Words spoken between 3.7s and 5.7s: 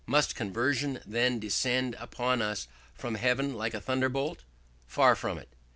a thunderbolt? Far from it.